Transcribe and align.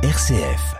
RCF. 0.00 0.76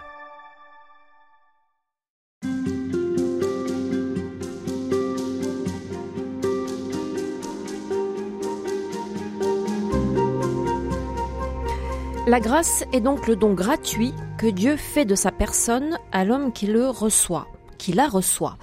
La 12.28 12.38
grâce 12.38 12.84
est 12.92 13.00
donc 13.00 13.26
le 13.26 13.34
don 13.34 13.54
gratuit 13.54 14.14
que 14.38 14.46
Dieu 14.46 14.76
fait 14.76 15.04
de 15.04 15.16
sa 15.16 15.32
personne 15.32 15.98
à 16.12 16.24
l'homme 16.24 16.52
qui 16.52 16.68
le 16.68 16.88
reçoit, 16.88 17.48
qui 17.76 17.92
la 17.92 18.06
reçoit. 18.06 18.56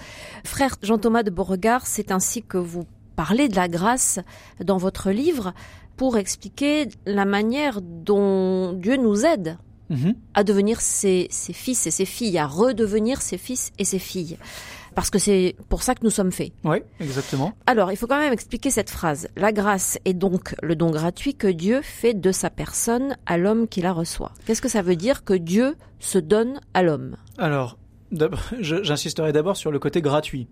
Frère 0.45 0.77
Jean-Thomas 0.81 1.23
de 1.23 1.31
Beauregard, 1.31 1.85
c'est 1.85 2.13
ainsi 2.13 2.41
que 2.41 2.57
vous 2.57 2.85
parlez 3.17 3.49
de 3.49 3.57
la 3.57 3.67
grâce 3.67 4.21
dans 4.63 4.77
votre 4.77 5.11
livre 5.11 5.53
pour 5.97 6.17
expliquer 6.17 6.87
la 7.05 7.25
manière 7.25 7.81
dont 7.81 8.71
Dieu 8.71 8.95
nous 8.95 9.25
aide 9.25 9.57
Mhm. 9.89 10.15
à 10.33 10.43
devenir 10.43 10.81
ses, 10.81 11.27
ses 11.29 11.53
fils 11.53 11.85
et 11.87 11.91
ses 11.91 12.05
filles, 12.05 12.37
à 12.37 12.47
redevenir 12.47 13.21
ses 13.21 13.37
fils 13.37 13.71
et 13.77 13.85
ses 13.85 13.99
filles. 13.99 14.37
Parce 14.95 15.09
que 15.09 15.19
c'est 15.19 15.55
pour 15.67 15.83
ça 15.83 15.93
que 15.93 16.03
nous 16.03 16.09
sommes 16.09 16.31
faits. 16.31 16.53
Oui, 16.63 16.77
exactement. 17.01 17.53
Alors, 17.67 17.91
il 17.91 17.97
faut 17.97 18.07
quand 18.07 18.17
même 18.17 18.31
expliquer 18.31 18.69
cette 18.69 18.89
phrase. 18.89 19.27
La 19.35 19.51
grâce 19.51 19.99
est 20.05 20.13
donc 20.13 20.55
le 20.63 20.75
don 20.77 20.89
gratuit 20.89 21.35
que 21.35 21.47
Dieu 21.47 21.81
fait 21.83 22.13
de 22.13 22.31
sa 22.31 22.49
personne 22.49 23.17
à 23.25 23.37
l'homme 23.37 23.67
qui 23.67 23.81
la 23.81 23.91
reçoit. 23.91 24.31
Qu'est-ce 24.45 24.61
que 24.61 24.69
ça 24.69 24.81
veut 24.81 24.95
dire 24.95 25.25
que 25.25 25.33
Dieu 25.33 25.75
se 25.99 26.17
donne 26.17 26.61
à 26.73 26.81
l'homme? 26.81 27.17
Alors, 27.37 27.77
j'insisterai 28.59 29.33
d'abord 29.33 29.57
sur 29.57 29.69
le 29.69 29.79
côté 29.79 30.01
gratuit. 30.01 30.47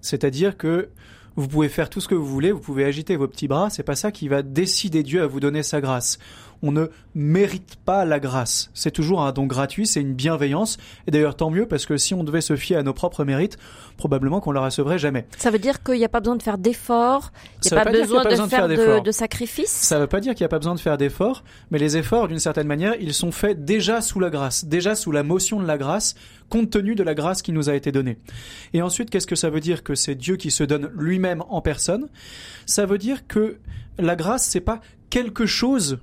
C'est-à-dire 0.00 0.56
que 0.56 0.88
vous 1.36 1.48
pouvez 1.48 1.68
faire 1.68 1.90
tout 1.90 2.00
ce 2.00 2.08
que 2.08 2.14
vous 2.14 2.26
voulez, 2.26 2.50
vous 2.50 2.60
pouvez 2.60 2.84
agiter 2.84 3.16
vos 3.16 3.28
petits 3.28 3.48
bras, 3.48 3.70
c'est 3.70 3.82
pas 3.82 3.96
ça 3.96 4.10
qui 4.10 4.28
va 4.28 4.42
décider 4.42 5.02
Dieu 5.02 5.22
à 5.22 5.26
vous 5.26 5.40
donner 5.40 5.62
sa 5.62 5.80
grâce. 5.80 6.18
On 6.62 6.72
ne 6.72 6.86
mérite 7.14 7.76
pas 7.84 8.04
la 8.04 8.20
grâce. 8.20 8.70
C'est 8.74 8.90
toujours 8.90 9.22
un 9.22 9.32
don 9.32 9.46
gratuit, 9.46 9.86
c'est 9.86 10.00
une 10.00 10.14
bienveillance. 10.14 10.78
Et 11.06 11.10
d'ailleurs, 11.10 11.36
tant 11.36 11.50
mieux, 11.50 11.66
parce 11.66 11.86
que 11.86 11.96
si 11.96 12.14
on 12.14 12.24
devait 12.24 12.40
se 12.40 12.56
fier 12.56 12.76
à 12.76 12.82
nos 12.82 12.94
propres 12.94 13.24
mérites, 13.24 13.58
probablement 13.96 14.40
qu'on 14.40 14.52
la 14.52 14.60
recevrait 14.60 14.98
jamais. 14.98 15.26
Ça 15.38 15.50
veut 15.50 15.58
dire 15.58 15.82
qu'il 15.82 15.98
n'y 15.98 16.04
a 16.04 16.08
pas 16.08 16.20
besoin 16.20 16.36
de 16.36 16.42
faire 16.42 16.58
d'efforts, 16.58 17.32
il 17.64 17.72
n'y 17.72 17.78
a 17.78 17.84
pas, 17.84 17.90
besoin 17.90 18.46
de 18.46 18.50
faire 18.50 18.68
de, 18.68 19.00
de 19.00 19.10
sacrifices. 19.10 19.70
Ça 19.70 19.96
ne 19.96 20.02
veut 20.02 20.06
pas 20.06 20.20
dire 20.20 20.34
qu'il 20.34 20.44
n'y 20.44 20.46
a 20.46 20.50
pas 20.50 20.58
besoin 20.58 20.74
de 20.74 20.80
faire 20.80 20.98
d'efforts, 20.98 21.44
mais 21.70 21.78
les 21.78 21.96
efforts, 21.96 22.28
d'une 22.28 22.38
certaine 22.38 22.66
manière, 22.66 22.94
ils 23.00 23.14
sont 23.14 23.32
faits 23.32 23.64
déjà 23.64 24.00
sous 24.00 24.20
la 24.20 24.30
grâce, 24.30 24.64
déjà 24.64 24.94
sous 24.94 25.12
la 25.12 25.22
motion 25.22 25.60
de 25.60 25.66
la 25.66 25.78
grâce, 25.78 26.14
compte 26.48 26.70
tenu 26.70 26.94
de 26.94 27.02
la 27.02 27.14
grâce 27.14 27.42
qui 27.42 27.52
nous 27.52 27.70
a 27.70 27.74
été 27.74 27.92
donnée. 27.92 28.18
Et 28.72 28.82
ensuite, 28.82 29.10
qu'est-ce 29.10 29.26
que 29.26 29.36
ça 29.36 29.50
veut 29.50 29.60
dire 29.60 29.82
que 29.82 29.94
c'est 29.94 30.14
Dieu 30.14 30.36
qui 30.36 30.50
se 30.50 30.64
donne 30.64 30.90
lui-même 30.96 31.42
en 31.48 31.60
personne? 31.60 32.08
Ça 32.66 32.86
veut 32.86 32.98
dire 32.98 33.26
que 33.26 33.58
la 33.98 34.16
grâce, 34.16 34.44
c'est 34.44 34.60
pas 34.60 34.80
quelque 35.10 35.46
chose 35.46 35.98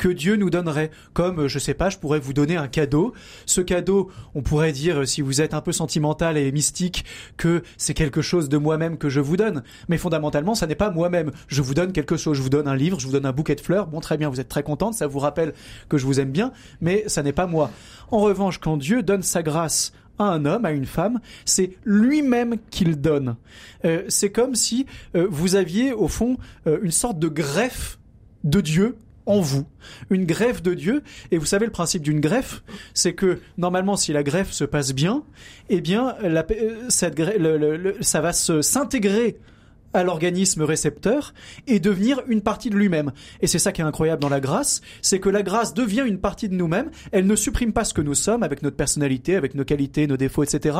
que 0.00 0.08
Dieu 0.08 0.36
nous 0.36 0.48
donnerait. 0.48 0.90
Comme, 1.12 1.40
euh, 1.40 1.48
je 1.48 1.58
sais 1.58 1.74
pas, 1.74 1.90
je 1.90 1.98
pourrais 1.98 2.20
vous 2.20 2.32
donner 2.32 2.56
un 2.56 2.68
cadeau. 2.68 3.12
Ce 3.44 3.60
cadeau, 3.60 4.10
on 4.34 4.40
pourrait 4.40 4.72
dire, 4.72 5.00
euh, 5.00 5.04
si 5.04 5.20
vous 5.20 5.42
êtes 5.42 5.52
un 5.52 5.60
peu 5.60 5.72
sentimental 5.72 6.38
et 6.38 6.50
mystique, 6.52 7.04
que 7.36 7.62
c'est 7.76 7.92
quelque 7.92 8.22
chose 8.22 8.48
de 8.48 8.56
moi-même 8.56 8.96
que 8.96 9.10
je 9.10 9.20
vous 9.20 9.36
donne. 9.36 9.62
Mais 9.88 9.98
fondamentalement, 9.98 10.54
ça 10.54 10.66
n'est 10.66 10.74
pas 10.74 10.90
moi-même. 10.90 11.32
Je 11.48 11.60
vous 11.60 11.74
donne 11.74 11.92
quelque 11.92 12.16
chose. 12.16 12.38
Je 12.38 12.42
vous 12.42 12.48
donne 12.48 12.66
un 12.66 12.76
livre, 12.76 12.98
je 12.98 13.06
vous 13.06 13.12
donne 13.12 13.26
un 13.26 13.32
bouquet 13.32 13.54
de 13.54 13.60
fleurs. 13.60 13.88
Bon, 13.88 14.00
très 14.00 14.16
bien, 14.16 14.30
vous 14.30 14.40
êtes 14.40 14.48
très 14.48 14.62
contente, 14.62 14.94
ça 14.94 15.06
vous 15.06 15.18
rappelle 15.18 15.52
que 15.90 15.98
je 15.98 16.06
vous 16.06 16.18
aime 16.18 16.30
bien, 16.30 16.52
mais 16.80 17.04
ça 17.06 17.22
n'est 17.22 17.34
pas 17.34 17.46
moi. 17.46 17.70
En 18.10 18.20
revanche, 18.20 18.58
quand 18.58 18.78
Dieu 18.78 19.02
donne 19.02 19.22
sa 19.22 19.42
grâce 19.42 19.92
à 20.18 20.24
un 20.24 20.46
homme, 20.46 20.64
à 20.64 20.72
une 20.72 20.86
femme, 20.86 21.20
c'est 21.44 21.76
lui-même 21.84 22.56
qu'il 22.70 23.02
donne. 23.02 23.36
Euh, 23.84 24.04
c'est 24.08 24.32
comme 24.32 24.54
si 24.54 24.86
euh, 25.14 25.26
vous 25.30 25.56
aviez, 25.56 25.92
au 25.92 26.08
fond, 26.08 26.38
euh, 26.66 26.78
une 26.82 26.90
sorte 26.90 27.18
de 27.18 27.28
greffe 27.28 27.98
de 28.44 28.62
Dieu 28.62 28.96
en 29.26 29.40
vous, 29.40 29.66
une 30.10 30.24
greffe 30.24 30.62
de 30.62 30.74
Dieu. 30.74 31.02
Et 31.30 31.38
vous 31.38 31.46
savez, 31.46 31.66
le 31.66 31.72
principe 31.72 32.02
d'une 32.02 32.20
greffe, 32.20 32.62
c'est 32.94 33.14
que 33.14 33.40
normalement, 33.58 33.96
si 33.96 34.12
la 34.12 34.22
greffe 34.22 34.52
se 34.52 34.64
passe 34.64 34.92
bien, 34.92 35.22
eh 35.68 35.80
bien, 35.80 36.16
euh, 36.22 36.86
cette 36.88 37.20
ça 38.00 38.20
va 38.20 38.32
se 38.32 38.62
s'intégrer 38.62 39.38
à 39.92 40.04
l'organisme 40.04 40.62
récepteur 40.62 41.34
et 41.66 41.80
devenir 41.80 42.22
une 42.28 42.42
partie 42.42 42.70
de 42.70 42.76
lui-même. 42.76 43.12
Et 43.40 43.46
c'est 43.46 43.58
ça 43.58 43.72
qui 43.72 43.80
est 43.80 43.84
incroyable 43.84 44.22
dans 44.22 44.28
la 44.28 44.40
grâce, 44.40 44.80
c'est 45.02 45.18
que 45.18 45.28
la 45.28 45.42
grâce 45.42 45.74
devient 45.74 46.04
une 46.06 46.20
partie 46.20 46.48
de 46.48 46.54
nous-mêmes, 46.54 46.90
elle 47.12 47.26
ne 47.26 47.36
supprime 47.36 47.72
pas 47.72 47.84
ce 47.84 47.94
que 47.94 48.00
nous 48.00 48.14
sommes 48.14 48.42
avec 48.42 48.62
notre 48.62 48.76
personnalité, 48.76 49.36
avec 49.36 49.54
nos 49.54 49.64
qualités, 49.64 50.06
nos 50.06 50.16
défauts, 50.16 50.44
etc., 50.44 50.78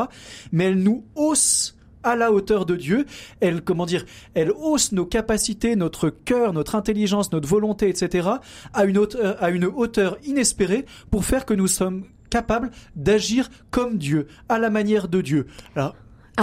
mais 0.53 0.67
elle 0.67 0.79
nous 0.79 1.05
hausse 1.15 1.77
à 2.03 2.17
la 2.17 2.33
hauteur 2.33 2.67
de 2.67 2.77
Dieu, 2.77 3.07
elle, 3.41 3.63
comment 3.63 3.87
dire, 3.87 4.05
elle 4.35 4.53
hausse 4.53 4.93
nos 4.93 5.07
capacités, 5.07 5.77
notre 5.77 6.11
cœur, 6.11 6.53
notre 6.53 6.75
intelligence, 6.75 7.33
notre 7.33 7.49
volonté, 7.49 7.89
etc., 7.89 8.29
à 8.73 8.85
une 8.85 8.99
hauteur, 8.99 9.43
à 9.43 9.51
une 9.51 9.65
hauteur 9.65 10.17
inespérée 10.25 10.87
pour 11.11 11.25
faire 11.25 11.45
que 11.45 11.55
nous 11.55 11.69
sommes 11.69 12.05
capables 12.31 12.71
d'agir 12.97 13.51
comme 13.71 13.99
Dieu, 13.99 14.29
à 14.49 14.59
la 14.59 14.71
manière 14.71 15.09
de 15.09 15.21
Dieu. 15.21 15.47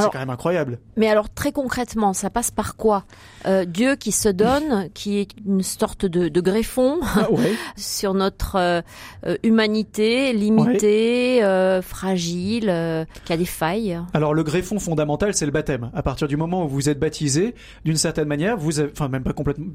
C'est 0.01 0.09
quand 0.11 0.19
même 0.19 0.29
incroyable. 0.29 0.79
Mais 0.95 1.07
alors 1.09 1.29
très 1.29 1.51
concrètement, 1.51 2.13
ça 2.13 2.29
passe 2.29 2.51
par 2.51 2.75
quoi? 2.75 3.03
Euh, 3.45 3.65
Dieu 3.65 3.95
qui 3.95 4.11
se 4.11 4.29
donne, 4.29 4.89
qui 4.93 5.19
est 5.19 5.29
une 5.45 5.63
sorte 5.63 6.05
de, 6.05 6.27
de 6.27 6.41
greffon 6.41 6.99
Ah 7.15 7.31
ouais. 7.31 7.53
sur 7.77 8.13
notre 8.13 8.55
euh, 8.55 8.81
euh, 9.25 9.37
humanité 9.43 10.33
limitée, 10.33 11.43
euh, 11.43 11.81
fragile, 11.81 12.69
euh, 12.69 13.05
qui 13.25 13.33
a 13.33 13.37
des 13.37 13.45
failles. 13.45 13.99
Alors 14.13 14.33
le 14.33 14.43
greffon 14.43 14.79
fondamental, 14.79 15.33
c'est 15.33 15.45
le 15.45 15.51
baptême. 15.51 15.91
À 15.93 16.01
partir 16.03 16.27
du 16.27 16.37
moment 16.37 16.65
où 16.65 16.67
vous 16.67 16.89
êtes 16.89 16.99
baptisé, 16.99 17.55
d'une 17.85 17.97
certaine 17.97 18.27
manière, 18.27 18.57
vous 18.57 18.79
avez, 18.79 18.91
enfin 18.91 19.07
même 19.07 19.23
pas 19.23 19.33
complètement, 19.33 19.65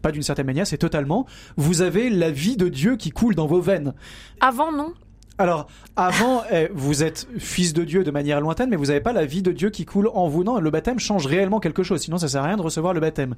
pas 0.00 0.12
d'une 0.12 0.22
certaine 0.22 0.46
manière, 0.46 0.66
c'est 0.66 0.78
totalement, 0.78 1.26
vous 1.56 1.82
avez 1.82 2.10
la 2.10 2.30
vie 2.30 2.56
de 2.56 2.68
Dieu 2.68 2.96
qui 2.96 3.10
coule 3.10 3.34
dans 3.34 3.46
vos 3.46 3.60
veines. 3.60 3.94
Avant, 4.40 4.72
non? 4.72 4.92
Alors 5.38 5.66
avant, 5.96 6.42
eh, 6.52 6.68
vous 6.72 7.02
êtes 7.02 7.26
fils 7.38 7.72
de 7.72 7.84
Dieu 7.84 8.04
de 8.04 8.10
manière 8.10 8.40
lointaine, 8.40 8.70
mais 8.70 8.76
vous 8.76 8.86
n'avez 8.86 9.00
pas 9.00 9.12
la 9.12 9.24
vie 9.24 9.42
de 9.42 9.52
Dieu 9.52 9.70
qui 9.70 9.84
coule 9.84 10.08
en 10.14 10.28
vous. 10.28 10.44
Non, 10.44 10.60
le 10.60 10.70
baptême 10.70 10.98
change 10.98 11.26
réellement 11.26 11.60
quelque 11.60 11.82
chose. 11.82 12.02
Sinon, 12.02 12.18
ça 12.18 12.28
sert 12.28 12.42
à 12.42 12.46
rien 12.46 12.56
de 12.56 12.62
recevoir 12.62 12.94
le 12.94 13.00
baptême. 13.00 13.34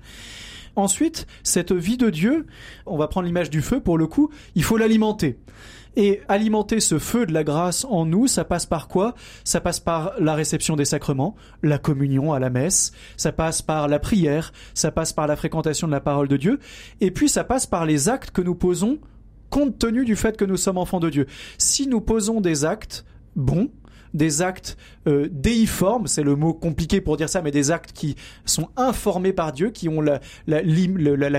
Ensuite, 0.77 1.27
cette 1.45 1.73
vie 1.73 1.97
de 1.97 2.11
Dieu, 2.11 2.47
on 2.87 2.97
va 2.97 3.07
prendre 3.07 3.27
l'image 3.27 3.51
du 3.51 3.63
feu 3.63 3.81
pour 3.81 3.97
le 3.97 4.07
coup, 4.07 4.31
il 4.57 4.65
faut 4.65 4.77
l'alimenter. 4.77 5.39
Et 5.97 6.23
alimenter 6.27 6.81
ce 6.81 6.99
feu 6.99 7.25
de 7.25 7.33
la 7.33 7.45
grâce 7.45 7.85
en 7.85 8.05
nous, 8.05 8.27
ça 8.27 8.45
passe 8.45 8.67
par 8.67 8.89
quoi? 8.89 9.15
Ça 9.45 9.61
passe 9.61 9.79
par 9.79 10.15
la 10.19 10.35
réception 10.35 10.75
des 10.75 10.85
sacrements, 10.85 11.37
la 11.63 11.79
communion 11.79 12.33
à 12.33 12.41
la 12.41 12.51
messe, 12.51 12.91
ça 13.17 13.31
passe 13.31 13.63
par 13.63 13.87
la 13.87 14.01
prière, 14.01 14.53
ça 14.75 14.91
passe 14.91 15.13
par 15.13 15.29
la 15.29 15.37
fréquentation 15.37 15.87
de 15.87 15.93
la 15.93 16.01
parole 16.01 16.27
de 16.27 16.37
Dieu, 16.37 16.59
et 17.01 17.13
puis 17.13 17.29
ça 17.29 17.45
passe 17.45 17.67
par 17.67 17.87
les 17.87 18.09
actes 18.09 18.33
que 18.33 18.43
nous 18.43 18.57
posons 18.57 18.99
compte 19.55 19.79
tenu 19.79 20.05
du 20.05 20.17
fait 20.17 20.37
que 20.37 20.45
nous 20.45 20.57
sommes 20.57 20.79
enfants 20.79 20.99
de 20.99 21.09
Dieu. 21.09 21.27
Si 21.59 21.87
nous 21.87 22.01
posons 22.01 22.41
des 22.41 22.65
actes 22.65 23.05
bons, 23.37 23.71
des 24.15 24.43
actes 24.43 24.77
euh, 25.07 25.29
déiformes, 25.31 26.07
c'est 26.07 26.23
le 26.23 26.37
mot 26.37 26.55
compliqué 26.55 27.01
pour 27.01 27.17
dire 27.17 27.29
ça, 27.29 27.43
mais 27.43 27.51
des 27.51 27.71
actes 27.71 27.93
qui 27.93 28.17
sont 28.45 28.69
informés 28.77 29.33
par 29.33 29.53
Dieu, 29.53 29.71
qui 29.71 29.89
ont 29.89 30.01
la, 30.01 30.21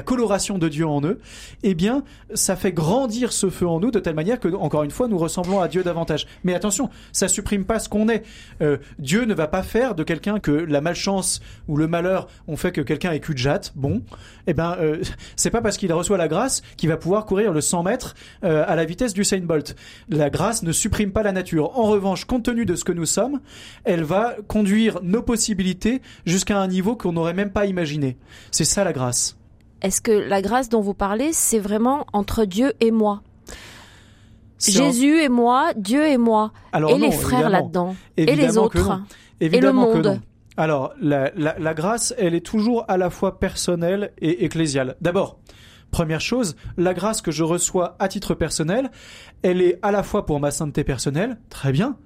coloration 0.02 0.58
de 0.58 0.70
Dieu 0.70 0.86
en 0.86 1.02
eux, 1.04 1.20
eh 1.64 1.74
bien, 1.74 2.04
ça 2.34 2.56
fait 2.56 2.72
grandir 2.72 3.34
ce 3.34 3.50
feu 3.50 3.68
en 3.68 3.80
nous 3.80 3.92
de 3.92 4.00
telle 4.00 4.16
manière 4.16 4.40
que, 4.40 4.50
encore 4.50 4.84
une 4.84 4.92
fois, 4.92 5.08
nous 5.08 5.18
ressemblons 5.18 5.62
à 5.62 5.68
Dieu 5.68 5.84
davantage. 5.84 6.28
Mais 6.44 6.54
attention, 6.54 6.90
ça 7.12 7.28
supprime 7.28 7.66
pas 7.66 7.80
ce 7.80 7.90
qu'on 7.90 8.10
est. 8.10 8.24
Euh, 8.62 8.78
Dieu 9.00 9.26
ne 9.26 9.34
va 9.34 9.48
pas 9.48 9.64
faire 9.64 9.96
de 9.96 10.04
quelqu'un 10.04 10.40
que 10.40 10.52
la 10.52 10.82
malchance 10.82 11.42
ou 11.68 11.78
le 11.78 11.88
malheur 11.88 12.28
ont 12.48 12.58
fait 12.58 12.72
que 12.72 12.82
quelqu'un 12.82 13.12
est 13.12 13.20
cul 13.20 13.34
de 13.34 13.40
jatte. 13.40 13.74
Bon, 13.76 14.04
eh 14.48 14.54
ben, 14.54 14.76
euh, 14.80 15.02
c'est 15.36 15.50
pas 15.50 15.62
parce 15.62 15.78
qu'il 15.78 15.92
reçoit 15.94 16.18
la 16.18 16.28
grâce 16.28 16.62
qu'il 16.78 16.90
va 16.90 16.98
pouvoir 16.98 17.26
courir 17.26 17.54
le 17.54 17.62
100 17.62 17.84
mètres 17.84 18.16
euh, 18.44 18.64
à 18.68 18.76
la 18.76 18.86
vitesse 18.86 19.14
du 19.14 19.24
Saint 19.24 19.40
Bolt. 19.40 19.76
La 20.10 20.30
grâce 20.30 20.64
ne 20.64 20.72
supprime 20.72 21.12
pas 21.12 21.24
la 21.24 21.32
nature. 21.32 21.78
En 21.78 21.84
revanche, 21.84 22.26
compte 22.26 22.44
tenu 22.44 22.65
de 22.66 22.76
ce 22.76 22.84
que 22.84 22.92
nous 22.92 23.06
sommes, 23.06 23.40
elle 23.84 24.04
va 24.04 24.36
conduire 24.48 25.00
nos 25.04 25.22
possibilités 25.22 26.02
jusqu'à 26.26 26.60
un 26.60 26.68
niveau 26.68 26.96
qu'on 26.96 27.14
n'aurait 27.14 27.34
même 27.34 27.52
pas 27.52 27.66
imaginé. 27.66 28.18
C'est 28.52 28.66
ça 28.66 28.84
la 28.84 28.94
grâce. 28.94 29.38
Est-ce 29.82 30.02
que 30.02 30.12
la 30.12 30.42
grâce 30.42 30.70
dont 30.70 30.82
vous 30.82 30.94
parlez, 30.94 31.32
c'est 31.34 31.60
vraiment 31.60 32.06
entre 32.14 32.46
Dieu 32.46 32.74
et 32.80 32.92
moi? 32.92 33.22
En- 34.68 34.72
Jésus 34.72 35.20
et 35.22 35.30
moi, 35.30 35.74
Dieu 35.76 36.06
et 36.08 36.18
moi, 36.18 36.52
Alors 36.72 36.92
et 36.92 36.98
non, 36.98 37.06
les 37.08 37.12
frères 37.12 37.50
là-dedans, 37.50 37.96
et 38.18 38.26
les 38.36 38.58
autres. 38.58 39.02
Évidemment 39.42 39.88
que 39.88 39.96
monde. 39.98 40.06
non. 40.06 40.22
Alors, 40.58 40.94
la, 41.02 41.32
la, 41.36 41.60
la 41.60 41.74
grâce, 41.74 42.16
elle 42.18 42.34
est 42.34 42.46
toujours 42.46 42.86
à 42.88 42.98
la 42.98 43.10
fois 43.10 43.38
personnelle 43.40 44.14
et 44.22 44.46
ecclésiale. 44.46 44.96
D'abord, 45.02 45.38
première 45.92 46.22
chose, 46.22 46.56
la 46.78 46.94
grâce 46.94 47.22
que 47.22 47.32
je 47.32 47.44
reçois 47.44 47.96
à 48.00 48.08
titre 48.08 48.34
personnel, 48.34 48.92
elle 49.44 49.62
est 49.62 49.80
à 49.82 49.92
la 49.92 50.04
fois 50.04 50.26
pour 50.26 50.40
ma 50.40 50.52
sainteté 50.52 50.84
personnelle, 50.84 51.38
très 51.50 51.72
bien, 51.72 51.98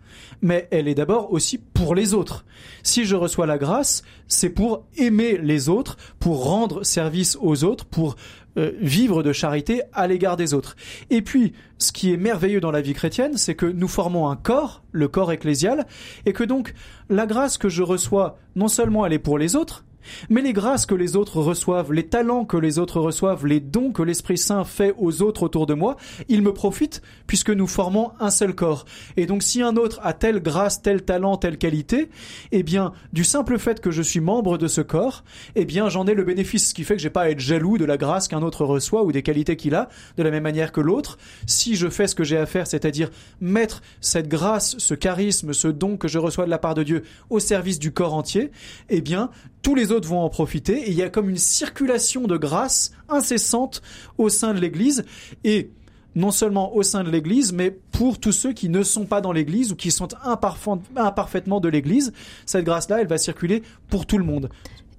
mais 0.41 0.67
elle 0.71 0.87
est 0.87 0.95
d'abord 0.95 1.31
aussi 1.31 1.57
pour 1.57 1.95
les 1.95 2.13
autres. 2.13 2.45
Si 2.83 3.05
je 3.05 3.15
reçois 3.15 3.45
la 3.45 3.57
grâce, 3.57 4.03
c'est 4.27 4.49
pour 4.49 4.85
aimer 4.97 5.37
les 5.37 5.69
autres, 5.69 5.97
pour 6.19 6.45
rendre 6.45 6.83
service 6.83 7.37
aux 7.41 7.63
autres, 7.63 7.85
pour 7.85 8.15
euh, 8.57 8.71
vivre 8.79 9.23
de 9.23 9.31
charité 9.31 9.81
à 9.93 10.07
l'égard 10.07 10.35
des 10.35 10.53
autres. 10.53 10.75
Et 11.09 11.21
puis, 11.21 11.53
ce 11.77 11.91
qui 11.91 12.11
est 12.11 12.17
merveilleux 12.17 12.59
dans 12.59 12.71
la 12.71 12.81
vie 12.81 12.93
chrétienne, 12.93 13.37
c'est 13.37 13.55
que 13.55 13.65
nous 13.65 13.87
formons 13.87 14.27
un 14.27 14.35
corps, 14.35 14.83
le 14.91 15.07
corps 15.07 15.31
ecclésial, 15.31 15.85
et 16.25 16.33
que 16.33 16.43
donc 16.43 16.73
la 17.09 17.25
grâce 17.25 17.57
que 17.57 17.69
je 17.69 17.83
reçois, 17.83 18.37
non 18.55 18.67
seulement 18.67 19.05
elle 19.05 19.13
est 19.13 19.19
pour 19.19 19.37
les 19.37 19.55
autres, 19.55 19.85
Mais 20.29 20.41
les 20.41 20.53
grâces 20.53 20.85
que 20.85 20.95
les 20.95 21.15
autres 21.15 21.39
reçoivent, 21.39 21.93
les 21.93 22.07
talents 22.07 22.45
que 22.45 22.57
les 22.57 22.79
autres 22.79 22.99
reçoivent, 22.99 23.45
les 23.45 23.59
dons 23.59 23.91
que 23.91 24.03
l'Esprit 24.03 24.37
Saint 24.37 24.63
fait 24.63 24.93
aux 24.97 25.21
autres 25.21 25.43
autour 25.43 25.65
de 25.65 25.73
moi, 25.73 25.97
ils 26.27 26.41
me 26.41 26.53
profitent 26.53 27.01
puisque 27.27 27.49
nous 27.49 27.67
formons 27.67 28.11
un 28.19 28.29
seul 28.29 28.55
corps. 28.55 28.85
Et 29.17 29.25
donc 29.25 29.43
si 29.43 29.61
un 29.61 29.75
autre 29.75 29.99
a 30.03 30.13
telle 30.13 30.41
grâce, 30.41 30.81
tel 30.81 31.03
talent, 31.03 31.37
telle 31.37 31.57
qualité, 31.57 32.09
eh 32.51 32.63
bien, 32.63 32.93
du 33.13 33.23
simple 33.23 33.57
fait 33.59 33.79
que 33.81 33.91
je 33.91 34.01
suis 34.01 34.19
membre 34.19 34.57
de 34.57 34.67
ce 34.67 34.81
corps, 34.81 35.23
eh 35.55 35.65
bien, 35.65 35.89
j'en 35.89 36.07
ai 36.07 36.13
le 36.13 36.23
bénéfice, 36.23 36.69
ce 36.69 36.73
qui 36.73 36.83
fait 36.83 36.95
que 36.95 37.01
j'ai 37.01 37.09
pas 37.09 37.23
à 37.23 37.29
être 37.29 37.39
jaloux 37.39 37.77
de 37.77 37.85
la 37.85 37.97
grâce 37.97 38.27
qu'un 38.27 38.41
autre 38.41 38.65
reçoit 38.65 39.03
ou 39.03 39.11
des 39.11 39.23
qualités 39.23 39.55
qu'il 39.55 39.75
a, 39.75 39.89
de 40.17 40.23
la 40.23 40.31
même 40.31 40.43
manière 40.43 40.71
que 40.71 40.81
l'autre. 40.81 41.17
Si 41.45 41.75
je 41.75 41.89
fais 41.89 42.07
ce 42.07 42.15
que 42.15 42.23
j'ai 42.23 42.37
à 42.37 42.45
faire, 42.45 42.67
c'est-à-dire 42.67 43.09
mettre 43.41 43.81
cette 44.01 44.27
grâce, 44.27 44.77
ce 44.77 44.93
charisme, 44.93 45.53
ce 45.53 45.67
don 45.67 45.97
que 45.97 46.07
je 46.07 46.19
reçois 46.19 46.45
de 46.45 46.49
la 46.49 46.57
part 46.57 46.73
de 46.73 46.83
Dieu 46.83 47.03
au 47.29 47.39
service 47.39 47.79
du 47.79 47.91
corps 47.91 48.13
entier, 48.13 48.51
eh 48.89 49.01
bien, 49.01 49.29
tous 49.61 49.75
les 49.75 49.91
autres 49.91 49.98
vont 50.05 50.19
en 50.19 50.29
profiter 50.29 50.87
et 50.87 50.89
il 50.89 50.95
y 50.95 51.03
a 51.03 51.09
comme 51.09 51.29
une 51.29 51.37
circulation 51.37 52.27
de 52.27 52.37
grâce 52.37 52.91
incessante 53.07 53.81
au 54.17 54.29
sein 54.29 54.53
de 54.53 54.59
l'Église 54.59 55.05
et 55.43 55.71
non 56.15 56.31
seulement 56.31 56.75
au 56.75 56.83
sein 56.83 57.03
de 57.03 57.09
l'Église, 57.09 57.53
mais 57.53 57.71
pour 57.71 58.19
tous 58.19 58.31
ceux 58.31 58.53
qui 58.53 58.69
ne 58.69 58.83
sont 58.83 59.05
pas 59.05 59.21
dans 59.21 59.31
l'Église 59.31 59.71
ou 59.71 59.75
qui 59.75 59.91
sont 59.91 60.09
imparfaitement 60.23 61.59
de 61.59 61.69
l'Église, 61.69 62.13
cette 62.45 62.65
grâce-là, 62.65 63.01
elle 63.01 63.07
va 63.07 63.17
circuler 63.17 63.63
pour 63.89 64.05
tout 64.05 64.17
le 64.17 64.25
monde. 64.25 64.49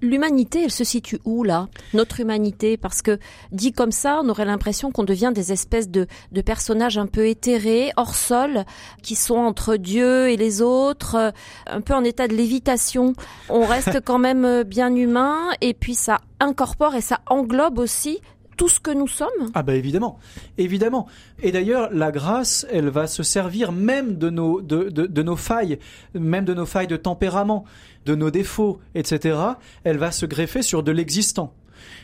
L'humanité, 0.01 0.63
elle 0.63 0.71
se 0.71 0.83
situe 0.83 1.19
où 1.25 1.43
là? 1.43 1.67
Notre 1.93 2.19
humanité, 2.19 2.75
parce 2.75 3.01
que 3.01 3.19
dit 3.51 3.71
comme 3.71 3.91
ça, 3.91 4.21
on 4.23 4.29
aurait 4.29 4.45
l'impression 4.45 4.91
qu'on 4.91 5.03
devient 5.03 5.31
des 5.33 5.51
espèces 5.51 5.89
de, 5.89 6.07
de 6.31 6.41
personnages 6.41 6.97
un 6.97 7.05
peu 7.05 7.27
éthérés, 7.27 7.91
hors 7.97 8.15
sol, 8.15 8.65
qui 9.03 9.15
sont 9.15 9.35
entre 9.35 9.75
Dieu 9.75 10.29
et 10.29 10.37
les 10.37 10.61
autres, 10.61 11.15
euh, 11.15 11.31
un 11.67 11.81
peu 11.81 11.93
en 11.93 12.03
état 12.03 12.27
de 12.27 12.33
lévitation. 12.33 13.13
On 13.49 13.65
reste 13.65 14.01
quand 14.05 14.19
même 14.19 14.43
euh, 14.43 14.63
bien 14.63 14.95
humain, 14.95 15.37
et 15.61 15.73
puis 15.73 15.93
ça 15.93 16.19
incorpore 16.39 16.95
et 16.95 17.01
ça 17.01 17.19
englobe 17.27 17.77
aussi 17.77 18.19
tout 18.61 18.69
ce 18.69 18.79
que 18.79 18.91
nous 18.91 19.07
sommes 19.07 19.49
Ah 19.55 19.63
bah 19.63 19.73
évidemment, 19.73 20.19
évidemment. 20.59 21.07
Et 21.41 21.51
d'ailleurs, 21.51 21.89
la 21.91 22.11
grâce, 22.11 22.67
elle 22.69 22.89
va 22.89 23.07
se 23.07 23.23
servir 23.23 23.71
même 23.71 24.19
de 24.19 24.29
nos, 24.29 24.61
de, 24.61 24.83
de, 24.89 25.07
de, 25.07 25.23
nos 25.23 25.35
failles, 25.35 25.79
même 26.13 26.45
de 26.45 26.53
nos 26.53 26.67
failles 26.67 26.85
de 26.85 26.95
tempérament, 26.95 27.65
de 28.05 28.13
nos 28.13 28.29
défauts, 28.29 28.79
etc. 28.93 29.35
Elle 29.83 29.97
va 29.97 30.11
se 30.11 30.27
greffer 30.27 30.61
sur 30.61 30.83
de 30.83 30.91
l'existant. 30.91 31.55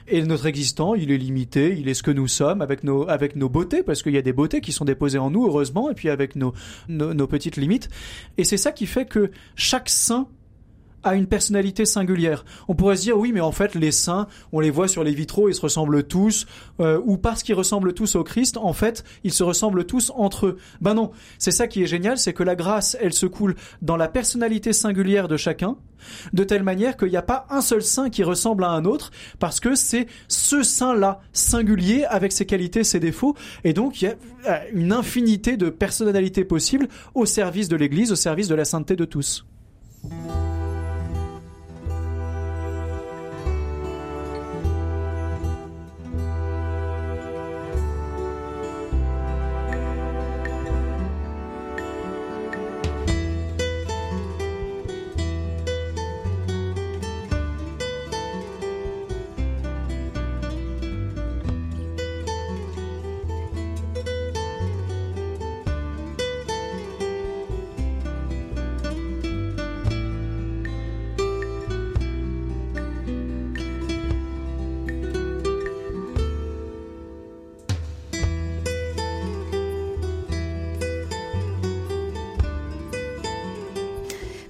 Et 0.08 0.24
notre 0.24 0.48
existant, 0.48 0.96
il 0.96 1.12
est 1.12 1.18
limité, 1.20 1.78
il 1.78 1.90
est 1.90 1.94
ce 1.94 2.02
que 2.02 2.10
nous 2.10 2.28
sommes 2.28 2.64
avec 2.64 2.84
nos, 2.84 3.08
avec 3.08 3.36
nos 3.36 3.50
beautés, 3.50 3.84
parce 3.84 4.02
qu'il 4.02 4.16
y 4.16 4.18
a 4.18 4.24
des 4.24 4.34
beautés 4.34 4.60
qui 4.60 4.72
sont 4.72 4.84
déposées 4.84 5.20
en 5.20 5.30
nous, 5.30 5.46
heureusement, 5.46 5.92
et 5.92 5.94
puis 5.94 6.10
avec 6.10 6.36
nos, 6.36 6.54
nos, 6.88 7.14
nos 7.14 7.28
petites 7.28 7.58
limites. 7.58 7.88
Et 8.40 8.44
c'est 8.44 8.58
ça 8.58 8.72
qui 8.72 8.88
fait 8.88 9.06
que 9.06 9.30
chaque 9.56 9.90
saint 9.90 10.28
a 11.08 11.16
une 11.16 11.28
personnalité 11.28 11.86
singulière. 11.86 12.46
On 12.68 12.76
pourrait 12.76 12.98
se 12.98 13.04
dire 13.04 13.18
oui, 13.18 13.32
mais 13.32 13.42
en 13.42 13.52
fait 13.52 13.76
les 13.76 13.92
saints, 13.92 14.28
on 14.52 14.60
les 14.60 14.70
voit 14.70 14.88
sur 14.88 15.04
les 15.04 15.14
vitraux, 15.14 15.50
ils 15.50 15.56
se 15.56 15.62
ressemblent 15.62 16.04
tous, 16.04 16.46
euh, 16.80 17.00
ou 17.06 17.18
parce 17.18 17.44
qu'ils 17.44 17.56
ressemblent 17.56 17.94
tous 17.94 18.16
au 18.16 18.24
Christ, 18.24 18.58
en 18.58 18.74
fait, 18.74 19.04
ils 19.24 19.34
se 19.34 19.44
ressemblent 19.44 19.86
tous 19.86 20.12
entre 20.16 20.48
eux. 20.48 20.58
Ben 20.82 20.94
non, 20.94 21.12
c'est 21.38 21.52
ça 21.52 21.68
qui 21.68 21.84
est 21.84 21.88
génial, 21.88 22.18
c'est 22.18 22.34
que 22.34 22.44
la 22.44 22.56
grâce, 22.56 22.98
elle 23.02 23.14
se 23.14 23.26
coule 23.26 23.56
dans 23.82 23.98
la 23.98 24.08
personnalité 24.08 24.74
singulière 24.74 25.28
de 25.28 25.38
chacun, 25.38 25.78
de 26.34 26.44
telle 26.44 26.64
manière 26.64 26.98
qu'il 26.98 27.10
n'y 27.10 27.18
a 27.18 27.22
pas 27.22 27.46
un 27.50 27.62
seul 27.62 27.82
saint 27.82 28.10
qui 28.10 28.24
ressemble 28.24 28.64
à 28.64 28.70
un 28.70 28.86
autre, 28.86 29.12
parce 29.40 29.60
que 29.60 29.76
c'est 29.76 30.08
ce 30.28 30.64
saint-là 30.64 31.20
singulier 31.34 32.06
avec 32.06 32.32
ses 32.32 32.46
qualités, 32.46 32.84
ses 32.84 33.00
défauts, 33.00 33.36
et 33.64 33.74
donc 33.74 34.02
il 34.02 34.06
y 34.06 34.08
a 34.08 34.16
euh, 34.48 34.60
une 34.74 34.92
infinité 34.92 35.58
de 35.58 35.70
personnalités 35.70 36.46
possibles 36.46 36.88
au 37.16 37.26
service 37.26 37.70
de 37.70 37.76
l'Église, 37.76 38.12
au 38.12 38.16
service 38.16 38.48
de 38.48 38.56
la 38.56 38.66
sainteté 38.66 38.96
de 38.96 39.06
tous. 39.06 39.46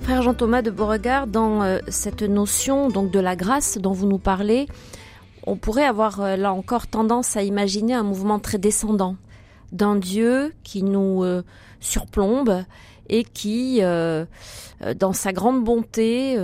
Frère 0.07 0.21
Jean-Thomas 0.21 0.61
de 0.61 0.71
Beauregard, 0.71 1.27
dans 1.27 1.63
euh, 1.63 1.79
cette 1.89 2.21
notion 2.21 2.87
donc 2.87 3.11
de 3.11 3.19
la 3.19 3.35
grâce 3.35 3.77
dont 3.77 3.91
vous 3.91 4.07
nous 4.07 4.19
parlez, 4.19 4.65
on 5.45 5.57
pourrait 5.57 5.83
avoir 5.83 6.21
euh, 6.21 6.37
là 6.37 6.53
encore 6.53 6.87
tendance 6.87 7.35
à 7.35 7.43
imaginer 7.43 7.93
un 7.93 8.03
mouvement 8.03 8.39
très 8.39 8.57
descendant 8.57 9.17
d'un 9.73 9.97
Dieu 9.97 10.53
qui 10.63 10.81
nous 10.81 11.25
euh, 11.25 11.43
surplombe 11.81 12.63
et 13.09 13.25
qui, 13.25 13.81
dans 13.81 15.13
sa 15.13 15.33
grande 15.33 15.63
bonté, 15.63 16.37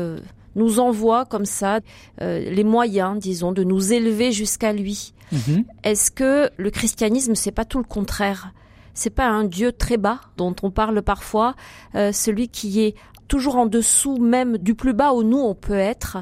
nous 0.55 0.79
envoie 0.79 1.25
comme 1.25 1.45
ça 1.45 1.79
les 2.19 2.63
moyens, 2.63 3.17
disons, 3.17 3.53
de 3.53 3.63
nous 3.63 3.91
élever 3.93 4.31
jusqu'à 4.33 4.71
lui. 4.73 5.13
Mm-hmm. 5.33 5.65
Est-ce 5.83 6.11
que 6.11 6.49
le 6.55 6.69
christianisme, 6.69 7.35
c'est 7.35 7.51
pas 7.51 7.65
tout 7.65 7.79
le 7.79 7.83
contraire? 7.85 8.51
C'est 8.93 9.09
pas 9.09 9.27
un 9.27 9.43
Dieu 9.43 9.73
très 9.73 9.97
bas 9.97 10.21
dont 10.37 10.55
on 10.63 10.71
parle 10.71 11.01
parfois, 11.01 11.55
celui 11.93 12.47
qui 12.47 12.81
est 12.81 12.95
toujours 13.33 13.55
en 13.55 13.65
dessous 13.65 14.17
même 14.19 14.59
du 14.59 14.75
plus 14.75 14.93
bas 14.93 15.11
où 15.11 15.23
nous 15.23 15.39
on 15.39 15.55
peut 15.55 15.73
être. 15.73 16.17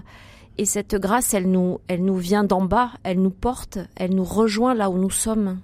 Et 0.58 0.64
cette 0.64 0.96
grâce, 0.96 1.34
elle 1.34 1.52
nous, 1.52 1.80
elle 1.90 2.06
nous 2.06 2.16
vient 2.16 2.46
d'en 2.46 2.64
bas, 2.64 2.92
elle 3.04 3.22
nous 3.22 3.32
porte, 3.32 3.80
elle 3.98 4.16
nous 4.16 4.24
rejoint 4.24 4.74
là 4.74 4.90
où 4.90 4.98
nous 4.98 5.10
sommes. 5.10 5.60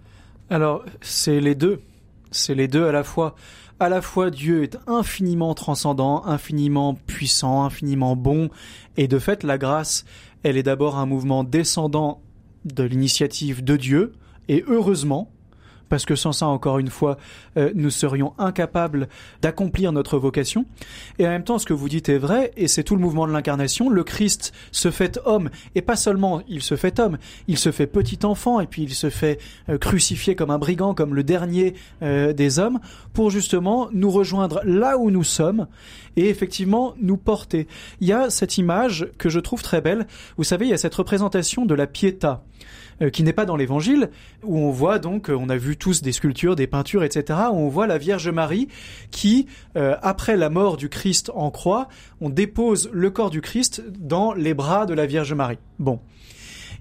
Alors, 0.50 0.84
c'est 1.00 1.40
les 1.40 1.56
deux. 1.56 1.80
C'est 2.32 2.54
les 2.54 2.68
deux 2.68 2.86
à 2.86 2.92
la 2.92 3.06
fois. 3.06 3.34
À 3.80 3.88
la 3.88 4.02
fois, 4.02 4.30
Dieu 4.30 4.62
est 4.64 4.78
infiniment 4.88 5.54
transcendant, 5.54 6.26
infiniment 6.26 6.96
puissant, 6.96 7.64
infiniment 7.64 8.18
bon. 8.18 8.50
Et 8.98 9.08
de 9.08 9.18
fait, 9.18 9.44
la 9.44 9.58
grâce, 9.58 10.04
elle 10.44 10.58
est 10.58 10.64
d'abord 10.64 10.98
un 10.98 11.06
mouvement 11.06 11.46
descendant 11.46 12.20
de 12.66 12.84
l'initiative 12.84 13.64
de 13.64 13.78
Dieu. 13.78 14.12
Et 14.50 14.66
heureusement, 14.68 15.32
parce 15.90 16.06
que 16.06 16.16
sans 16.16 16.32
ça, 16.32 16.48
encore 16.48 16.80
une 16.80 16.90
fois, 16.90 17.18
euh, 17.58 17.72
nous 17.76 17.90
serions 17.90 18.34
incapables 18.38 19.08
d'accomplir 19.42 19.92
notre 19.92 20.18
vocation. 20.18 20.66
Et 21.20 21.26
en 21.26 21.30
même 21.30 21.44
temps, 21.44 21.58
ce 21.58 21.66
que 21.66 21.74
vous 21.74 21.90
dites 21.90 22.10
est 22.10 22.18
vrai, 22.18 22.52
et 22.58 22.68
c'est 22.68 22.84
tout 22.84 22.96
le 22.96 23.02
mouvement 23.02 23.28
de 23.28 23.32
l'incarnation. 23.32 23.90
Le 23.90 24.04
Christ 24.04 24.54
se 24.72 24.92
fait 24.92 25.20
homme, 25.26 25.50
et 25.76 25.82
pas 25.82 25.96
seulement 25.96 26.42
il 26.48 26.62
se 26.62 26.76
fait 26.76 27.00
homme, 27.00 27.18
il 27.48 27.58
se 27.58 27.72
fait 27.72 27.88
petit 27.88 28.20
enfant, 28.24 28.60
et 28.60 28.68
puis 28.68 28.84
il 28.84 28.94
se 28.94 29.10
fait 29.10 29.40
euh, 29.70 29.78
crucifier 29.78 30.36
comme 30.36 30.52
un 30.52 30.60
brigand, 30.60 30.94
comme 30.94 31.16
le 31.16 31.24
dernier 31.24 31.76
euh, 32.02 32.34
des 32.34 32.60
hommes, 32.60 32.80
pour 33.14 33.30
justement 33.30 33.90
nous 33.92 34.12
rejoindre 34.12 34.62
là 34.64 34.98
où 34.98 35.12
nous 35.12 35.24
sommes, 35.24 35.68
et 36.16 36.30
effectivement 36.30 36.96
nous 37.02 37.18
porter. 37.18 37.68
Il 38.02 38.08
y 38.08 38.14
a 38.14 38.30
cette 38.30 38.58
image 38.58 39.08
que 39.18 39.30
je 39.30 39.40
trouve 39.40 39.62
très 39.62 39.82
belle. 39.82 40.08
Vous 40.38 40.44
savez, 40.44 40.66
il 40.66 40.70
y 40.70 40.74
a 40.74 40.78
cette 40.78 40.96
représentation 40.96 41.66
de 41.66 41.76
la 41.76 41.88
piéta. 41.88 42.44
Euh, 43.00 43.12
qui 43.12 43.22
n'est 43.22 43.34
pas 43.34 43.46
dans 43.46 43.56
l'évangile, 43.56 44.10
où 44.42 44.58
on 44.58 44.72
voit 44.72 44.98
donc, 44.98 45.30
euh, 45.30 45.38
on 45.40 45.50
a 45.50 45.58
vu 45.58 45.77
tous 45.78 46.02
des 46.02 46.12
sculptures, 46.12 46.56
des 46.56 46.68
peintures, 46.68 47.04
etc., 47.04 47.40
où 47.52 47.56
on 47.56 47.70
voit 47.70 47.88
la 47.88 47.98
Vierge 47.98 48.30
Marie 48.30 48.68
qui, 49.12 49.48
euh, 49.76 49.96
après 50.02 50.38
la 50.38 50.50
mort 50.50 50.78
du 50.78 50.90
Christ 50.90 51.32
en 51.34 51.52
croix, 51.52 51.88
on 52.22 52.30
dépose 52.30 52.90
le 52.92 53.10
corps 53.10 53.30
du 53.30 53.42
Christ 53.42 53.84
dans 53.98 54.34
les 54.34 54.54
bras 54.54 54.86
de 54.86 54.94
la 54.94 55.06
Vierge 55.06 55.34
Marie. 55.34 55.60
Bon. 55.80 56.00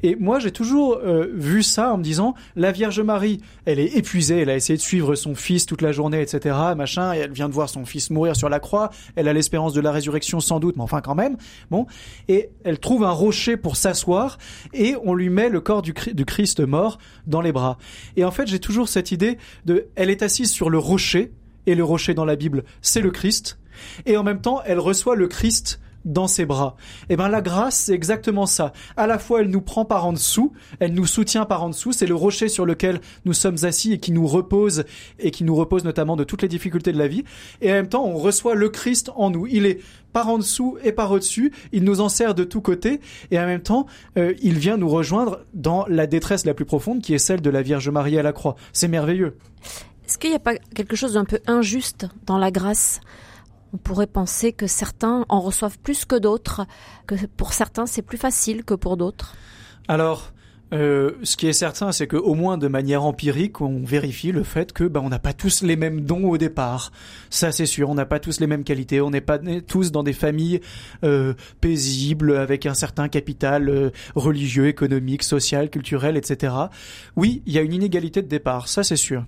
Et 0.02 0.16
moi, 0.16 0.38
j'ai 0.38 0.50
toujours 0.50 0.98
euh, 0.98 1.26
vu 1.32 1.62
ça 1.62 1.92
en 1.92 1.98
me 1.98 2.02
disant, 2.02 2.34
la 2.54 2.72
Vierge 2.72 3.00
Marie, 3.00 3.40
elle 3.64 3.78
est 3.78 3.96
épuisée, 3.96 4.40
elle 4.40 4.50
a 4.50 4.56
essayé 4.56 4.76
de 4.76 4.82
suivre 4.82 5.14
son 5.14 5.34
fils 5.34 5.66
toute 5.66 5.82
la 5.82 5.92
journée, 5.92 6.20
etc., 6.20 6.56
machin, 6.76 7.14
et 7.14 7.18
elle 7.18 7.32
vient 7.32 7.48
de 7.48 7.54
voir 7.54 7.68
son 7.68 7.84
fils 7.84 8.10
mourir 8.10 8.36
sur 8.36 8.48
la 8.48 8.60
croix, 8.60 8.90
elle 9.16 9.28
a 9.28 9.32
l'espérance 9.32 9.72
de 9.72 9.80
la 9.80 9.92
résurrection 9.92 10.40
sans 10.40 10.60
doute, 10.60 10.76
mais 10.76 10.82
enfin 10.82 11.00
quand 11.00 11.14
même, 11.14 11.36
bon, 11.70 11.86
et 12.28 12.50
elle 12.64 12.78
trouve 12.78 13.04
un 13.04 13.10
rocher 13.10 13.56
pour 13.56 13.76
s'asseoir, 13.76 14.38
et 14.72 14.94
on 15.04 15.14
lui 15.14 15.28
met 15.28 15.48
le 15.48 15.60
corps 15.60 15.82
du, 15.82 15.94
du 16.12 16.24
Christ 16.24 16.60
mort 16.60 16.98
dans 17.26 17.40
les 17.40 17.52
bras. 17.52 17.78
Et 18.16 18.24
en 18.24 18.30
fait, 18.30 18.46
j'ai 18.46 18.60
toujours 18.60 18.88
cette 18.88 19.12
idée 19.12 19.38
de, 19.64 19.88
elle 19.96 20.10
est 20.10 20.22
assise 20.22 20.50
sur 20.50 20.70
le 20.70 20.78
rocher, 20.78 21.32
et 21.66 21.74
le 21.74 21.84
rocher 21.84 22.14
dans 22.14 22.24
la 22.24 22.36
Bible, 22.36 22.64
c'est 22.80 23.00
le 23.00 23.10
Christ, 23.10 23.58
et 24.06 24.16
en 24.16 24.22
même 24.22 24.40
temps, 24.40 24.62
elle 24.64 24.78
reçoit 24.78 25.16
le 25.16 25.28
Christ 25.28 25.80
dans 26.06 26.28
ses 26.28 26.46
bras. 26.46 26.76
Eh 27.10 27.16
ben 27.16 27.28
la 27.28 27.42
grâce, 27.42 27.76
c'est 27.76 27.92
exactement 27.92 28.46
ça. 28.46 28.72
À 28.96 29.06
la 29.06 29.18
fois, 29.18 29.40
elle 29.40 29.50
nous 29.50 29.60
prend 29.60 29.84
par 29.84 30.06
en 30.06 30.12
dessous, 30.14 30.52
elle 30.80 30.94
nous 30.94 31.06
soutient 31.06 31.44
par 31.44 31.62
en 31.62 31.68
dessous, 31.68 31.92
c'est 31.92 32.06
le 32.06 32.14
rocher 32.14 32.48
sur 32.48 32.64
lequel 32.64 33.00
nous 33.26 33.34
sommes 33.34 33.56
assis 33.64 33.92
et 33.92 33.98
qui 33.98 34.12
nous 34.12 34.26
repose 34.26 34.84
et 35.18 35.30
qui 35.30 35.44
nous 35.44 35.54
repose 35.54 35.84
notamment 35.84 36.16
de 36.16 36.24
toutes 36.24 36.42
les 36.42 36.48
difficultés 36.48 36.92
de 36.92 36.98
la 36.98 37.08
vie. 37.08 37.24
Et 37.60 37.70
en 37.70 37.74
même 37.74 37.88
temps, 37.88 38.04
on 38.04 38.16
reçoit 38.16 38.54
le 38.54 38.68
Christ 38.70 39.10
en 39.16 39.30
nous. 39.30 39.46
Il 39.46 39.66
est 39.66 39.80
par 40.12 40.28
en 40.28 40.38
dessous 40.38 40.78
et 40.82 40.92
par 40.92 41.10
au-dessus, 41.10 41.52
il 41.72 41.84
nous 41.84 42.00
en 42.00 42.08
sert 42.08 42.34
de 42.34 42.44
tous 42.44 42.62
côtés 42.62 43.00
et 43.30 43.38
en 43.38 43.44
même 43.44 43.60
temps, 43.60 43.86
euh, 44.16 44.32
il 44.40 44.56
vient 44.58 44.78
nous 44.78 44.88
rejoindre 44.88 45.44
dans 45.52 45.84
la 45.88 46.06
détresse 46.06 46.46
la 46.46 46.54
plus 46.54 46.64
profonde 46.64 47.02
qui 47.02 47.12
est 47.12 47.18
celle 47.18 47.42
de 47.42 47.50
la 47.50 47.60
Vierge 47.60 47.90
Marie 47.90 48.18
à 48.18 48.22
la 48.22 48.32
croix. 48.32 48.56
C'est 48.72 48.88
merveilleux. 48.88 49.36
Est-ce 50.06 50.18
qu'il 50.18 50.30
n'y 50.30 50.36
a 50.36 50.40
pas 50.40 50.54
quelque 50.74 50.96
chose 50.96 51.14
d'un 51.14 51.24
peu 51.24 51.40
injuste 51.46 52.06
dans 52.24 52.38
la 52.38 52.50
grâce? 52.50 53.00
On 53.76 53.78
pourrait 53.78 54.06
penser 54.06 54.52
que 54.54 54.66
certains 54.66 55.26
en 55.28 55.40
reçoivent 55.42 55.78
plus 55.78 56.06
que 56.06 56.16
d'autres, 56.16 56.62
que 57.06 57.14
pour 57.36 57.52
certains 57.52 57.84
c'est 57.84 58.00
plus 58.00 58.16
facile 58.16 58.64
que 58.64 58.72
pour 58.72 58.96
d'autres. 58.96 59.34
Alors, 59.86 60.32
euh, 60.72 61.12
ce 61.22 61.36
qui 61.36 61.46
est 61.46 61.52
certain, 61.52 61.92
c'est 61.92 62.06
qu'au 62.06 62.34
moins 62.34 62.56
de 62.56 62.68
manière 62.68 63.04
empirique, 63.04 63.60
on 63.60 63.84
vérifie 63.84 64.32
le 64.32 64.42
fait 64.42 64.72
que 64.72 64.84
bah, 64.84 65.00
on 65.04 65.10
n'a 65.10 65.18
pas 65.18 65.34
tous 65.34 65.62
les 65.62 65.76
mêmes 65.76 66.00
dons 66.00 66.24
au 66.24 66.38
départ. 66.38 66.90
Ça, 67.30 67.52
c'est 67.52 67.66
sûr. 67.66 67.90
On 67.90 67.94
n'a 67.94 68.06
pas 68.06 68.18
tous 68.18 68.40
les 68.40 68.46
mêmes 68.46 68.64
qualités. 68.64 69.00
On 69.00 69.10
n'est 69.10 69.20
pas 69.20 69.38
tous 69.68 69.92
dans 69.92 70.02
des 70.02 70.14
familles 70.14 70.60
euh, 71.04 71.34
paisibles 71.60 72.36
avec 72.36 72.66
un 72.66 72.74
certain 72.74 73.08
capital 73.08 73.68
euh, 73.68 73.90
religieux, 74.14 74.66
économique, 74.66 75.22
social, 75.22 75.70
culturel, 75.70 76.16
etc. 76.16 76.54
Oui, 77.14 77.42
il 77.46 77.52
y 77.52 77.58
a 77.58 77.62
une 77.62 77.74
inégalité 77.74 78.22
de 78.22 78.28
départ. 78.28 78.68
Ça, 78.68 78.82
c'est 78.82 78.96
sûr. 78.96 79.24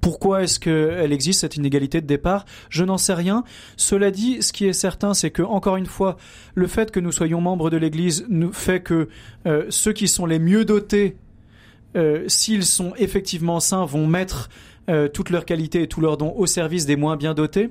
Pourquoi 0.00 0.42
est-ce 0.42 0.58
qu'elle 0.60 1.12
existe 1.12 1.40
cette 1.40 1.56
inégalité 1.56 2.00
de 2.00 2.06
départ? 2.06 2.44
Je 2.70 2.84
n'en 2.84 2.98
sais 2.98 3.14
rien. 3.14 3.44
Cela 3.76 4.10
dit, 4.10 4.42
ce 4.42 4.52
qui 4.52 4.66
est 4.66 4.72
certain, 4.72 5.14
c'est 5.14 5.30
que 5.30 5.42
encore 5.42 5.76
une 5.76 5.86
fois, 5.86 6.16
le 6.54 6.66
fait 6.66 6.90
que 6.90 7.00
nous 7.00 7.12
soyons 7.12 7.40
membres 7.40 7.70
de 7.70 7.76
l'Église 7.76 8.24
nous 8.28 8.52
fait 8.52 8.80
que 8.80 9.08
euh, 9.46 9.66
ceux 9.68 9.92
qui 9.92 10.08
sont 10.08 10.26
les 10.26 10.38
mieux 10.38 10.64
dotés, 10.64 11.16
euh, 11.96 12.24
s'ils 12.28 12.64
sont 12.64 12.94
effectivement 12.96 13.60
saints, 13.60 13.84
vont 13.84 14.06
mettre 14.06 14.48
euh, 14.88 15.08
toutes 15.08 15.30
leurs 15.30 15.44
qualités 15.44 15.82
et 15.82 15.88
tous 15.88 16.00
leurs 16.00 16.16
dons 16.16 16.32
au 16.36 16.46
service 16.46 16.86
des 16.86 16.96
moins 16.96 17.16
bien 17.16 17.34
dotés. 17.34 17.70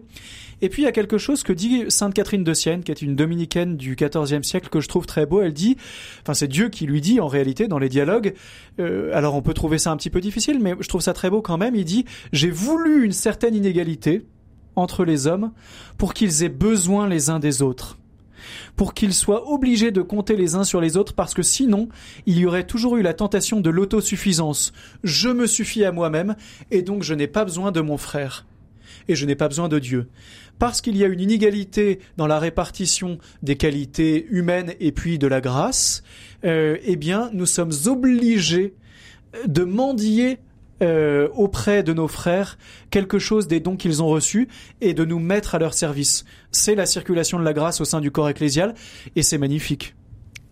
Et 0.61 0.69
puis 0.69 0.83
il 0.83 0.85
y 0.85 0.87
a 0.87 0.91
quelque 0.91 1.17
chose 1.17 1.43
que 1.43 1.53
dit 1.53 1.85
Sainte 1.89 2.13
Catherine 2.13 2.43
de 2.43 2.53
Sienne, 2.53 2.83
qui 2.83 2.91
est 2.91 3.01
une 3.01 3.15
dominicaine 3.15 3.77
du 3.77 3.95
XIVe 3.95 4.43
siècle, 4.43 4.69
que 4.69 4.79
je 4.79 4.87
trouve 4.87 5.05
très 5.05 5.25
beau. 5.25 5.41
Elle 5.41 5.53
dit, 5.53 5.75
enfin 6.21 6.33
c'est 6.33 6.47
Dieu 6.47 6.69
qui 6.69 6.85
lui 6.85 7.01
dit 7.01 7.19
en 7.19 7.27
réalité 7.27 7.67
dans 7.67 7.79
les 7.79 7.89
dialogues. 7.89 8.33
Euh, 8.79 9.11
alors 9.13 9.35
on 9.35 9.41
peut 9.41 9.53
trouver 9.53 9.77
ça 9.77 9.91
un 9.91 9.97
petit 9.97 10.09
peu 10.09 10.21
difficile, 10.21 10.59
mais 10.61 10.75
je 10.79 10.87
trouve 10.87 11.01
ça 11.01 11.13
très 11.13 11.29
beau 11.29 11.41
quand 11.41 11.57
même. 11.57 11.75
Il 11.75 11.85
dit, 11.85 12.05
j'ai 12.31 12.51
voulu 12.51 13.03
une 13.03 13.11
certaine 13.11 13.55
inégalité 13.55 14.25
entre 14.75 15.03
les 15.03 15.27
hommes 15.27 15.51
pour 15.97 16.13
qu'ils 16.13 16.43
aient 16.43 16.49
besoin 16.49 17.07
les 17.07 17.29
uns 17.29 17.39
des 17.39 17.61
autres 17.61 17.97
pour 18.75 18.93
qu'ils 18.93 19.13
soient 19.13 19.49
obligés 19.51 19.91
de 19.91 20.01
compter 20.01 20.35
les 20.35 20.55
uns 20.55 20.63
sur 20.63 20.81
les 20.81 20.97
autres 20.97 21.13
parce 21.13 21.33
que 21.33 21.43
sinon, 21.43 21.89
il 22.25 22.37
y 22.37 22.45
aurait 22.45 22.65
toujours 22.65 22.97
eu 22.97 23.01
la 23.01 23.13
tentation 23.13 23.61
de 23.61 23.69
l'autosuffisance. 23.69 24.73
Je 25.03 25.29
me 25.29 25.47
suffis 25.47 25.83
à 25.83 25.91
moi-même 25.91 26.35
et 26.69 26.81
donc 26.81 27.03
je 27.03 27.13
n'ai 27.13 27.27
pas 27.27 27.45
besoin 27.45 27.71
de 27.71 27.81
mon 27.81 27.97
frère. 27.97 28.45
Et 29.07 29.15
je 29.15 29.25
n'ai 29.25 29.35
pas 29.35 29.47
besoin 29.47 29.67
de 29.67 29.79
Dieu 29.79 30.07
parce 30.61 30.79
qu'il 30.79 30.95
y 30.95 31.03
a 31.03 31.07
une 31.07 31.21
inégalité 31.21 31.99
dans 32.17 32.27
la 32.27 32.37
répartition 32.37 33.17
des 33.41 33.55
qualités 33.55 34.27
humaines 34.29 34.75
et 34.79 34.91
puis 34.91 35.17
de 35.17 35.25
la 35.25 35.41
grâce, 35.41 36.03
euh, 36.45 36.77
eh 36.83 36.95
bien, 36.97 37.31
nous 37.33 37.47
sommes 37.47 37.71
obligés 37.87 38.75
de 39.47 39.63
mendier 39.63 40.37
euh, 40.81 41.27
auprès 41.35 41.83
de 41.83 41.93
nos 41.93 42.07
frères 42.07 42.57
quelque 42.89 43.19
chose 43.19 43.47
des 43.47 43.59
dons 43.59 43.77
qu'ils 43.77 44.01
ont 44.01 44.07
reçus 44.07 44.47
et 44.81 44.93
de 44.93 45.05
nous 45.05 45.19
mettre 45.19 45.55
à 45.55 45.59
leur 45.59 45.73
service. 45.73 46.25
C'est 46.51 46.75
la 46.75 46.85
circulation 46.85 47.39
de 47.39 47.43
la 47.43 47.53
grâce 47.53 47.81
au 47.81 47.85
sein 47.85 48.01
du 48.01 48.11
corps 48.11 48.29
ecclésial 48.29 48.73
et 49.15 49.23
c'est 49.23 49.37
magnifique. 49.37 49.95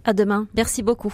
À 0.03 0.13
demain. 0.13 0.47
Merci 0.55 0.83
beaucoup. 0.83 1.13